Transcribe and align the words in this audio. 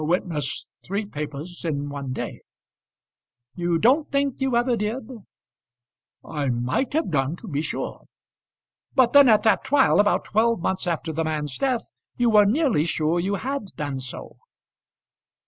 "Witness 0.03 0.65
three 0.83 1.05
papers 1.05 1.63
in 1.63 1.87
one 1.87 2.11
day." 2.11 2.41
"You 3.53 3.77
don't 3.77 4.11
think 4.11 4.41
you 4.41 4.57
ever 4.57 4.75
did?" 4.75 5.07
"I 6.25 6.49
might 6.49 6.93
have 6.93 7.11
done, 7.11 7.35
to 7.35 7.47
be 7.47 7.61
sure." 7.61 8.05
"But 8.95 9.13
then, 9.13 9.29
at 9.29 9.43
that 9.43 9.63
trial, 9.63 9.99
about 9.99 10.25
twelve 10.25 10.59
months 10.59 10.87
after 10.87 11.13
the 11.13 11.23
man's 11.23 11.55
death, 11.55 11.83
you 12.17 12.31
were 12.31 12.45
nearly 12.45 12.85
sure 12.85 13.19
you 13.19 13.35
had 13.35 13.65
done 13.75 13.99
so." 13.99 14.37